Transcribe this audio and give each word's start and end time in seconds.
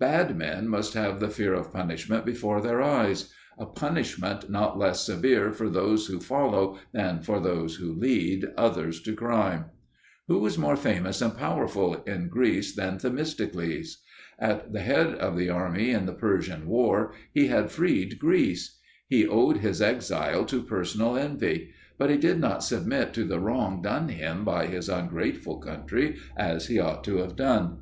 Bad 0.00 0.34
men 0.38 0.66
must 0.68 0.94
have 0.94 1.20
the 1.20 1.28
fear 1.28 1.52
of 1.52 1.70
punishment 1.70 2.24
before 2.24 2.62
their 2.62 2.80
eyes: 2.80 3.30
a 3.58 3.66
punishment 3.66 4.48
not 4.48 4.78
less 4.78 5.04
severe 5.04 5.52
for 5.52 5.68
those 5.68 6.06
who 6.06 6.20
follow 6.20 6.78
than 6.92 7.20
for 7.20 7.38
those 7.38 7.74
who 7.76 7.92
lead 7.92 8.46
others 8.56 9.02
to 9.02 9.12
crime. 9.14 9.66
Who 10.26 10.38
was 10.38 10.56
more 10.56 10.76
famous 10.78 11.20
and 11.20 11.36
powerful 11.36 12.02
in 12.06 12.28
Greece 12.30 12.74
than 12.74 12.96
Themistocles? 12.96 13.98
At 14.38 14.72
the 14.72 14.80
head 14.80 15.16
of 15.16 15.36
the 15.36 15.50
army 15.50 15.90
in 15.90 16.06
the 16.06 16.14
Persian 16.14 16.66
war 16.66 17.12
he 17.34 17.48
had 17.48 17.70
freed 17.70 18.18
Greece; 18.18 18.78
he 19.06 19.26
owed 19.26 19.58
his 19.58 19.82
exile 19.82 20.46
to 20.46 20.62
personal 20.62 21.14
envy: 21.14 21.72
but 21.98 22.08
he 22.08 22.16
did 22.16 22.40
not 22.40 22.64
submit 22.64 23.12
to 23.12 23.24
the 23.24 23.38
wrong 23.38 23.82
done 23.82 24.08
him 24.08 24.46
by 24.46 24.64
his 24.64 24.88
ungrateful 24.88 25.58
country 25.58 26.16
as 26.38 26.68
he 26.68 26.78
ought 26.80 27.04
to 27.04 27.18
have 27.18 27.36
done. 27.36 27.80